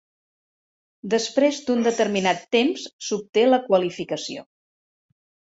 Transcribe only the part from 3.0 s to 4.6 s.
s'obté la qualificació.